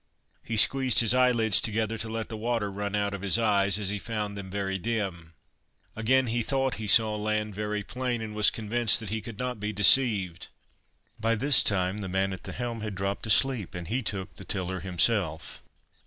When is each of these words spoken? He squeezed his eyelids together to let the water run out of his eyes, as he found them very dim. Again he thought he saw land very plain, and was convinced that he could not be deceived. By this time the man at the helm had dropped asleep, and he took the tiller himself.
He 0.43 0.57
squeezed 0.57 0.99
his 1.01 1.13
eyelids 1.13 1.61
together 1.61 1.95
to 1.99 2.09
let 2.09 2.27
the 2.29 2.35
water 2.35 2.71
run 2.71 2.95
out 2.95 3.13
of 3.13 3.21
his 3.21 3.37
eyes, 3.37 3.77
as 3.77 3.89
he 3.89 3.99
found 3.99 4.35
them 4.35 4.49
very 4.49 4.79
dim. 4.79 5.33
Again 5.95 6.25
he 6.25 6.41
thought 6.41 6.73
he 6.81 6.87
saw 6.87 7.15
land 7.15 7.53
very 7.53 7.83
plain, 7.83 8.19
and 8.19 8.33
was 8.33 8.49
convinced 8.49 8.99
that 8.99 9.11
he 9.11 9.21
could 9.21 9.37
not 9.37 9.59
be 9.59 9.71
deceived. 9.71 10.47
By 11.19 11.35
this 11.35 11.61
time 11.61 11.99
the 11.99 12.09
man 12.09 12.33
at 12.33 12.45
the 12.45 12.51
helm 12.51 12.81
had 12.81 12.95
dropped 12.95 13.27
asleep, 13.27 13.75
and 13.75 13.89
he 13.89 14.01
took 14.01 14.33
the 14.37 14.43
tiller 14.43 14.79
himself. 14.79 15.61